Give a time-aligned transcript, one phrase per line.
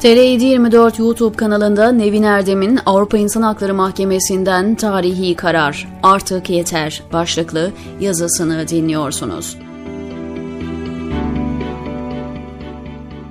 [0.00, 8.68] TR724 YouTube kanalında Nevin Erdem'in Avrupa İnsan Hakları Mahkemesi'nden tarihi karar artık yeter başlıklı yazısını
[8.68, 9.56] dinliyorsunuz.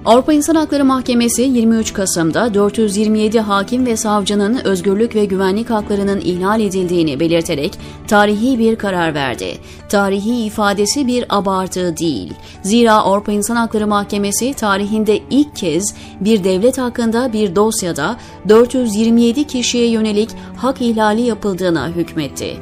[0.07, 6.61] Avrupa İnsan Hakları Mahkemesi 23 Kasım'da 427 hakim ve savcının özgürlük ve güvenlik haklarının ihlal
[6.61, 9.57] edildiğini belirterek tarihi bir karar verdi.
[9.89, 12.33] Tarihi ifadesi bir abartı değil.
[12.63, 18.17] Zira Avrupa İnsan Hakları Mahkemesi tarihinde ilk kez bir devlet hakkında bir dosyada
[18.49, 22.57] 427 kişiye yönelik hak ihlali yapıldığına hükmetti.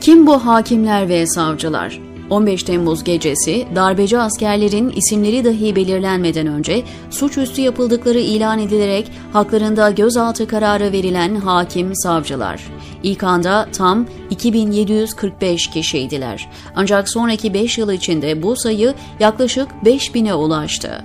[0.00, 2.13] Kim bu hakimler ve savcılar?
[2.30, 10.46] 15 Temmuz gecesi darbeci askerlerin isimleri dahi belirlenmeden önce suçüstü yapıldıkları ilan edilerek haklarında gözaltı
[10.46, 12.60] kararı verilen hakim savcılar.
[13.02, 16.48] İlk anda tam 2745 kişiydiler.
[16.76, 21.04] Ancak sonraki 5 yıl içinde bu sayı yaklaşık 5000'e ulaştı.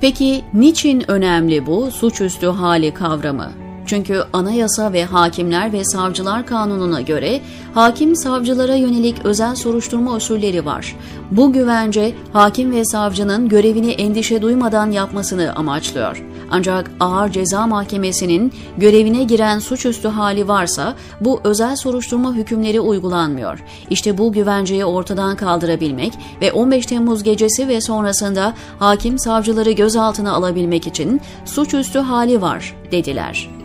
[0.00, 3.67] Peki niçin önemli bu suçüstü hali kavramı?
[3.88, 7.40] Çünkü anayasa ve hakimler ve savcılar kanununa göre
[7.74, 10.96] hakim savcılara yönelik özel soruşturma usulleri var.
[11.30, 16.24] Bu güvence hakim ve savcının görevini endişe duymadan yapmasını amaçlıyor.
[16.50, 23.64] Ancak ağır ceza mahkemesinin görevine giren suçüstü hali varsa bu özel soruşturma hükümleri uygulanmıyor.
[23.90, 30.86] İşte bu güvenceyi ortadan kaldırabilmek ve 15 Temmuz gecesi ve sonrasında hakim savcıları gözaltına alabilmek
[30.86, 33.57] için suçüstü hali var dediler.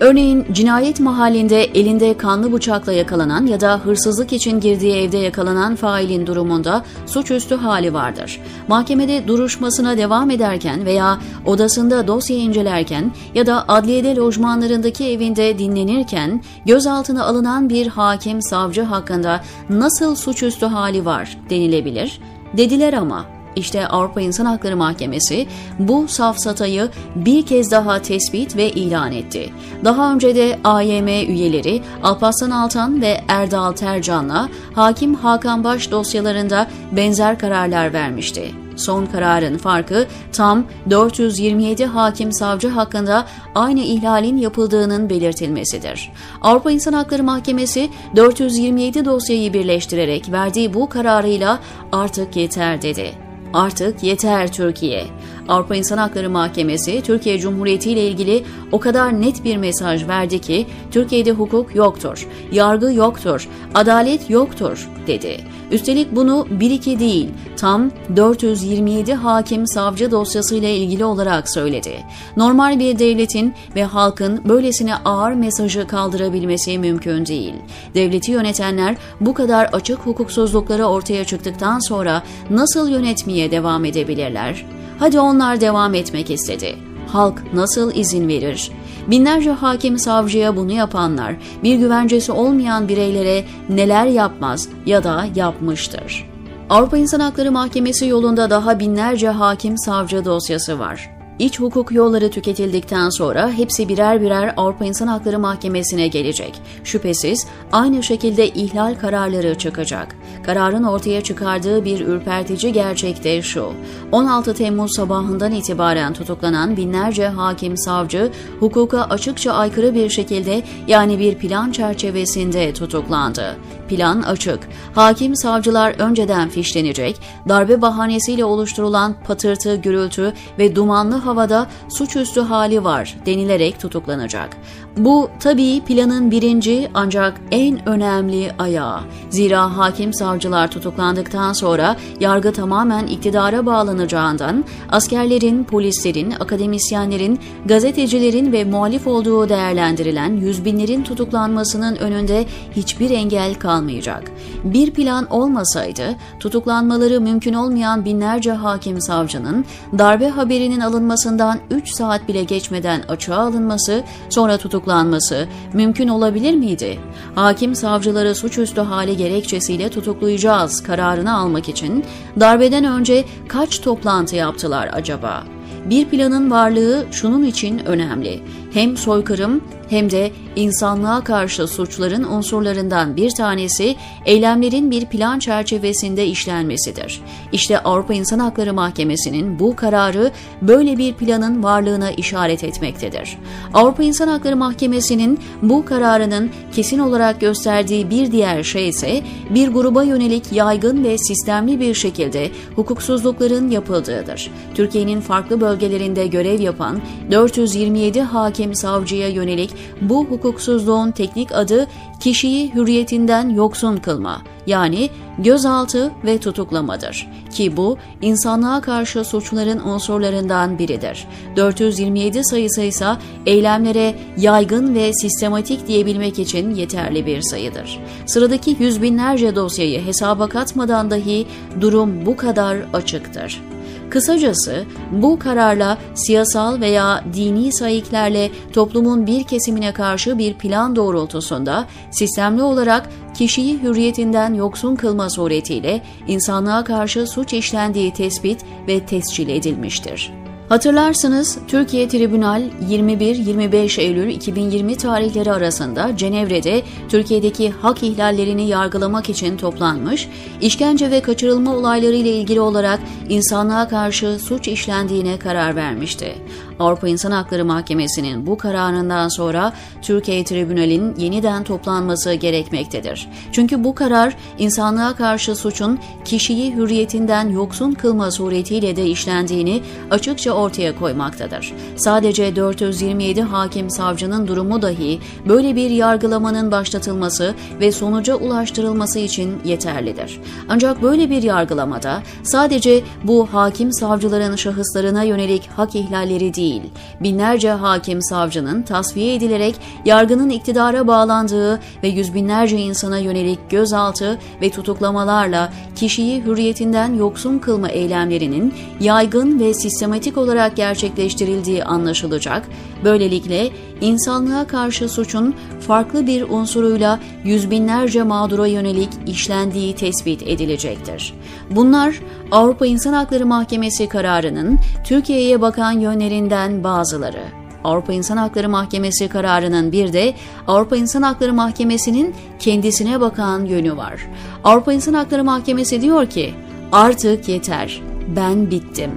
[0.00, 6.26] Örneğin cinayet mahallinde elinde kanlı bıçakla yakalanan ya da hırsızlık için girdiği evde yakalanan failin
[6.26, 8.40] durumunda suçüstü hali vardır.
[8.68, 17.24] Mahkemede duruşmasına devam ederken veya odasında dosya incelerken ya da adliyede lojmanlarındaki evinde dinlenirken gözaltına
[17.24, 22.20] alınan bir hakim savcı hakkında nasıl suçüstü hali var denilebilir?
[22.56, 25.46] Dediler ama işte Avrupa İnsan Hakları Mahkemesi
[25.78, 29.50] bu safsatayı bir kez daha tespit ve ilan etti.
[29.84, 37.38] Daha önce de AYM üyeleri Alparslan Altan ve Erdal Tercan'la Hakim Hakan Baş dosyalarında benzer
[37.38, 38.64] kararlar vermişti.
[38.76, 46.12] Son kararın farkı tam 427 hakim savcı hakkında aynı ihlalin yapıldığının belirtilmesidir.
[46.42, 51.58] Avrupa İnsan Hakları Mahkemesi 427 dosyayı birleştirerek verdiği bu kararıyla
[51.92, 53.23] artık yeter dedi.
[53.54, 55.06] Artık yeter Türkiye.
[55.48, 60.66] Avrupa İnsan Hakları Mahkemesi Türkiye Cumhuriyeti ile ilgili o kadar net bir mesaj verdi ki
[60.90, 65.40] Türkiye'de hukuk yoktur, yargı yoktur, adalet yoktur dedi.
[65.70, 72.04] Üstelik bunu 1-2 değil, tam 427 hakim savcı dosyasıyla ilgili olarak söyledi.
[72.36, 77.54] Normal bir devletin ve halkın böylesine ağır mesajı kaldırabilmesi mümkün değil.
[77.94, 84.64] Devleti yönetenler bu kadar açık hukuksuzlukları ortaya çıktıktan sonra nasıl yönetmeye devam edebilirler?
[84.98, 86.76] Hadi onlar devam etmek istedi.
[87.06, 88.70] Halk nasıl izin verir?
[89.06, 96.30] Binlerce hakim savcıya bunu yapanlar bir güvencesi olmayan bireylere neler yapmaz ya da yapmıştır.
[96.70, 101.13] Avrupa İnsan Hakları Mahkemesi yolunda daha binlerce hakim savcı dosyası var.
[101.38, 106.60] İç hukuk yolları tüketildikten sonra hepsi birer birer Avrupa İnsan Hakları Mahkemesi'ne gelecek.
[106.84, 110.16] Şüphesiz aynı şekilde ihlal kararları çıkacak.
[110.42, 113.72] Kararın ortaya çıkardığı bir ürpertici gerçek de şu.
[114.12, 118.30] 16 Temmuz sabahından itibaren tutuklanan binlerce hakim savcı
[118.60, 123.56] hukuka açıkça aykırı bir şekilde yani bir plan çerçevesinde tutuklandı.
[123.88, 124.68] Plan açık.
[124.94, 133.16] Hakim savcılar önceden fişlenecek, darbe bahanesiyle oluşturulan patırtı, gürültü ve dumanlı havada suçüstü hali var
[133.26, 134.56] denilerek tutuklanacak.
[134.96, 139.00] Bu tabii planın birinci ancak en önemli ayağı.
[139.30, 149.06] Zira hakim savcılar tutuklandıktan sonra yargı tamamen iktidara bağlanacağından askerlerin, polislerin, akademisyenlerin, gazetecilerin ve muhalif
[149.06, 152.44] olduğu değerlendirilen yüz binlerin tutuklanmasının önünde
[152.76, 154.30] hiçbir engel kalmayacak.
[154.64, 159.64] Bir plan olmasaydı tutuklanmaları mümkün olmayan binlerce hakim savcının
[159.98, 160.80] darbe haberinin
[161.14, 166.98] alınmasından 3 saat bile geçmeden açığa alınması sonra tutuklanması mümkün olabilir miydi?
[167.34, 172.04] Hakim savcıları suçüstü hale gerekçesiyle tutuklayacağız kararını almak için
[172.40, 175.44] darbeden önce kaç toplantı yaptılar acaba?
[175.90, 178.40] Bir planın varlığı şunun için önemli.
[178.74, 187.22] Hem soykırım hem de insanlığa karşı suçların unsurlarından bir tanesi eylemlerin bir plan çerçevesinde işlenmesidir.
[187.52, 190.30] İşte Avrupa İnsan Hakları Mahkemesi'nin bu kararı
[190.62, 193.38] böyle bir planın varlığına işaret etmektedir.
[193.74, 200.02] Avrupa İnsan Hakları Mahkemesi'nin bu kararının kesin olarak gösterdiği bir diğer şey ise bir gruba
[200.02, 204.50] yönelik yaygın ve sistemli bir şekilde hukuksuzlukların yapıldığıdır.
[204.74, 207.00] Türkiye'nin farklı bölgelerinde görev yapan
[207.30, 209.70] 427 hakim savcıya yönelik
[210.00, 211.86] bu hukuksuzluğun teknik adı
[212.20, 221.26] kişiyi hürriyetinden yoksun kılma yani gözaltı ve tutuklamadır ki bu insanlığa karşı suçların unsurlarından biridir.
[221.56, 223.08] 427 sayısı ise
[223.46, 228.00] eylemlere yaygın ve sistematik diyebilmek için yeterli bir sayıdır.
[228.26, 231.46] Sıradaki yüz binlerce dosyayı hesaba katmadan dahi
[231.80, 233.73] durum bu kadar açıktır.
[234.10, 242.62] Kısacası bu kararla siyasal veya dini sayıklarla toplumun bir kesimine karşı bir plan doğrultusunda sistemli
[242.62, 250.43] olarak kişiyi hürriyetinden yoksun kılma suretiyle insanlığa karşı suç işlendiği tespit ve tescil edilmiştir.
[250.68, 260.28] Hatırlarsınız Türkiye Tribunal 21-25 Eylül 2020 tarihleri arasında Cenevre'de Türkiye'deki hak ihlallerini yargılamak için toplanmış,
[260.60, 266.34] işkence ve kaçırılma olayları ile ilgili olarak insanlığa karşı suç işlendiğine karar vermişti.
[266.78, 269.72] Avrupa İnsan Hakları Mahkemesi'nin bu kararından sonra
[270.02, 273.28] Türkiye Tribunal'in yeniden toplanması gerekmektedir.
[273.52, 280.98] Çünkü bu karar insanlığa karşı suçun kişiyi hürriyetinden yoksun kılma suretiyle de işlendiğini açıkça ortaya
[280.98, 281.72] koymaktadır.
[281.96, 290.40] Sadece 427 hakim savcının durumu dahi böyle bir yargılamanın başlatılması ve sonuca ulaştırılması için yeterlidir.
[290.68, 296.82] Ancak böyle bir yargılamada sadece bu hakim savcıların şahıslarına yönelik hak ihlalleri değil,
[297.20, 299.74] binlerce hakim savcının tasfiye edilerek
[300.04, 307.88] yargının iktidara bağlandığı ve yüz binlerce insana yönelik gözaltı ve tutuklamalarla kişiyi hürriyetinden yoksun kılma
[307.88, 312.68] eylemlerinin yaygın ve sistematik olarak gerçekleştirildiği anlaşılacak.
[313.04, 313.70] Böylelikle
[314.00, 321.34] insanlığa karşı suçun farklı bir unsuruyla yüz binlerce mağdura yönelik işlendiği tespit edilecektir.
[321.70, 322.20] Bunlar
[322.50, 327.42] Avrupa İnsan Hakları Mahkemesi kararının Türkiye'ye bakan yönlerinden bazıları.
[327.84, 330.34] Avrupa İnsan Hakları Mahkemesi kararının bir de
[330.66, 334.20] Avrupa İnsan Hakları Mahkemesi'nin kendisine bakan yönü var.
[334.64, 336.54] Avrupa İnsan Hakları Mahkemesi diyor ki
[336.92, 338.02] artık yeter
[338.36, 339.10] ben bittim.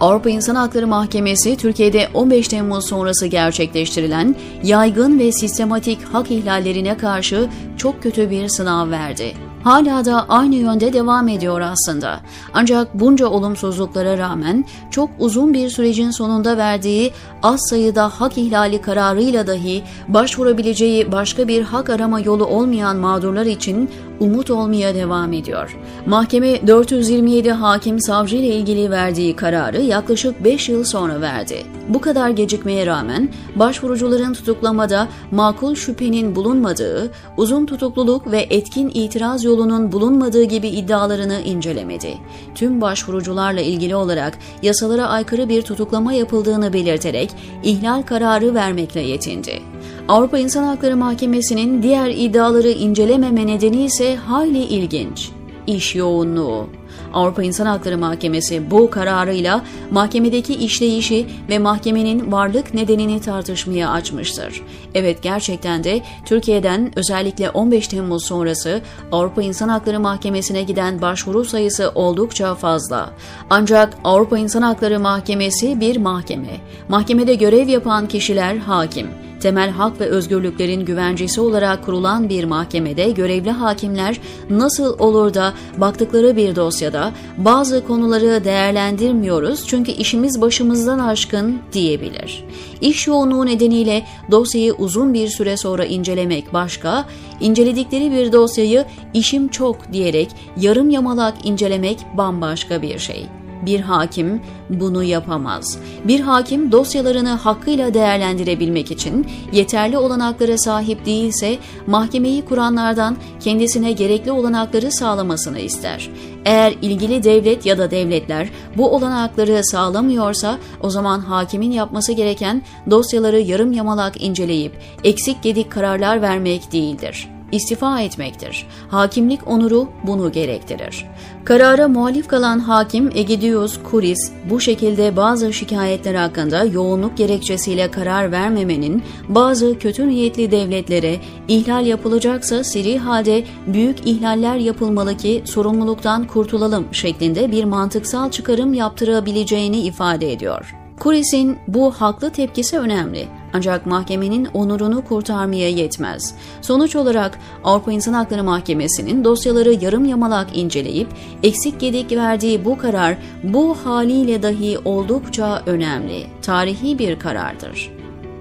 [0.00, 7.48] Avrupa İnsan Hakları Mahkemesi Türkiye'de 15 Temmuz sonrası gerçekleştirilen yaygın ve sistematik hak ihlallerine karşı
[7.76, 9.34] çok kötü bir sınav verdi
[9.64, 12.20] hala da aynı yönde devam ediyor aslında.
[12.54, 17.12] Ancak bunca olumsuzluklara rağmen çok uzun bir sürecin sonunda verdiği
[17.42, 23.90] az sayıda hak ihlali kararıyla dahi başvurabileceği başka bir hak arama yolu olmayan mağdurlar için
[24.20, 25.78] umut olmaya devam ediyor.
[26.06, 31.62] Mahkeme 427 hakim savcı ile ilgili verdiği kararı yaklaşık 5 yıl sonra verdi.
[31.88, 39.92] Bu kadar gecikmeye rağmen başvurucuların tutuklamada makul şüphenin bulunmadığı, uzun tutukluluk ve etkin itiraz yolunun
[39.92, 42.14] bulunmadığı gibi iddialarını incelemedi.
[42.54, 47.30] Tüm başvurucularla ilgili olarak yasalara aykırı bir tutuklama yapıldığını belirterek
[47.62, 49.62] ihlal kararı vermekle yetindi.
[50.08, 55.30] Avrupa İnsan Hakları Mahkemesi'nin diğer iddiaları incelememe nedeni ise hayli ilginç.
[55.66, 56.68] İş yoğunluğu.
[57.12, 64.62] Avrupa İnsan Hakları Mahkemesi bu kararıyla mahkemedeki işleyişi ve mahkemenin varlık nedenini tartışmaya açmıştır.
[64.94, 68.80] Evet gerçekten de Türkiye'den özellikle 15 Temmuz sonrası
[69.12, 73.10] Avrupa İnsan Hakları Mahkemesi'ne giden başvuru sayısı oldukça fazla.
[73.50, 76.56] Ancak Avrupa İnsan Hakları Mahkemesi bir mahkeme.
[76.88, 79.06] Mahkemede görev yapan kişiler hakim
[79.44, 84.20] temel hak ve özgürlüklerin güvencesi olarak kurulan bir mahkemede görevli hakimler
[84.50, 92.44] nasıl olur da baktıkları bir dosyada bazı konuları değerlendirmiyoruz çünkü işimiz başımızdan aşkın diyebilir.
[92.80, 97.04] İş yoğunluğu nedeniyle dosyayı uzun bir süre sonra incelemek başka,
[97.40, 103.26] inceledikleri bir dosyayı işim çok diyerek yarım yamalak incelemek bambaşka bir şey.
[103.66, 105.78] Bir hakim bunu yapamaz.
[106.04, 114.92] Bir hakim dosyalarını hakkıyla değerlendirebilmek için yeterli olanaklara sahip değilse mahkemeyi kuranlardan kendisine gerekli olanakları
[114.92, 116.10] sağlamasını ister.
[116.44, 123.40] Eğer ilgili devlet ya da devletler bu olanakları sağlamıyorsa o zaman hakimin yapması gereken dosyaları
[123.40, 124.72] yarım yamalak inceleyip
[125.04, 127.33] eksik gedik kararlar vermek değildir.
[127.54, 128.66] İstifa etmektir.
[128.88, 131.06] Hakimlik onuru bunu gerektirir.
[131.44, 139.02] Karara muhalif kalan hakim Egidius Kuris bu şekilde bazı şikayetler hakkında yoğunluk gerekçesiyle karar vermemenin
[139.28, 141.16] bazı kötü niyetli devletlere
[141.48, 149.80] ihlal yapılacaksa seri halde büyük ihlaller yapılmalı ki sorumluluktan kurtulalım şeklinde bir mantıksal çıkarım yaptırabileceğini
[149.80, 150.74] ifade ediyor.
[151.00, 153.28] Kuris'in bu haklı tepkisi önemli.
[153.54, 156.34] Ancak mahkemenin onurunu kurtarmaya yetmez.
[156.62, 161.08] Sonuç olarak Avrupa İnsan Hakları Mahkemesi'nin dosyaları yarım yamalak inceleyip
[161.42, 166.26] eksik gedik verdiği bu karar bu haliyle dahi oldukça önemli.
[166.42, 167.90] Tarihi bir karardır.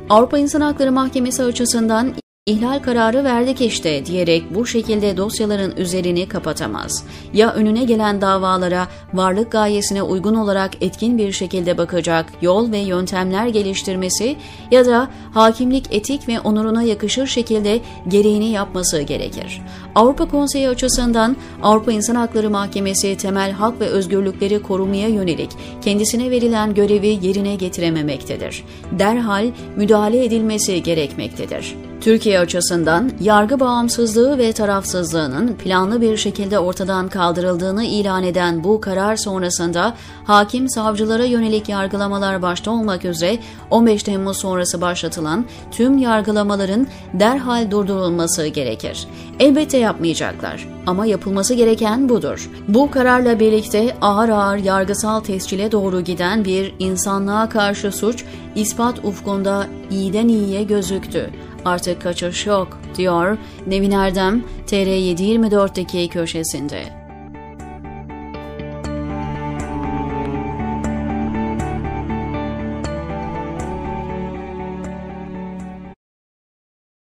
[0.10, 2.14] Avrupa İnsan Hakları Mahkemesi açısından
[2.46, 7.06] İhlal kararı verdik işte diyerek bu şekilde dosyaların üzerini kapatamaz.
[7.34, 13.48] Ya önüne gelen davalara varlık gayesine uygun olarak etkin bir şekilde bakacak yol ve yöntemler
[13.48, 14.36] geliştirmesi
[14.72, 19.62] ya da hakimlik etik ve onuruna yakışır şekilde gereğini yapması gerekir.
[19.96, 25.50] Avrupa Konseyi açısından Avrupa İnsan Hakları Mahkemesi temel hak ve özgürlükleri korumaya yönelik
[25.82, 28.64] kendisine verilen görevi yerine getirememektedir.
[29.00, 31.76] Derhal müdahale edilmesi gerekmektedir.
[32.04, 39.16] Türkiye açısından yargı bağımsızlığı ve tarafsızlığının planlı bir şekilde ortadan kaldırıldığını ilan eden bu karar
[39.16, 39.94] sonrasında
[40.26, 43.38] hakim savcılara yönelik yargılamalar başta olmak üzere
[43.72, 49.08] 15 Temmuz sonrası başlatılan tüm yargılamaların derhal durdurulması gerekir.
[49.40, 52.50] Elbette yapmayacaklar ama yapılması gereken budur.
[52.68, 59.68] Bu kararla birlikte ağır ağır yargısal tescile doğru giden bir insanlığa karşı suç ispat ufkunda
[59.92, 61.30] iyiden iyiye gözüktü.
[61.66, 67.03] Artık kaçış yok, diyor Nevin Erdem TR724'deki köşesinde.